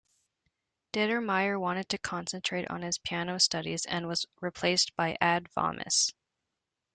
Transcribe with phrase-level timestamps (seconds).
[0.93, 6.11] Determeijer wanted to concentrate on his piano studies and was replaced by Ad Wammes.